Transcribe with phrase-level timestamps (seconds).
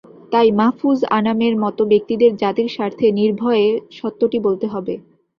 [0.31, 3.67] তাই মাহ্ফুজ আনামের মতো ব্যক্তিদের জাতির স্বার্থে নির্ভয়ে
[3.97, 4.93] সত্যটি বলতে হবে।